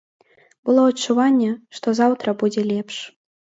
Было 0.69 0.85
адчуванне, 0.93 1.51
што 1.81 1.95
заўтра 2.01 2.37
будзе 2.43 2.67
лепш. 2.73 3.01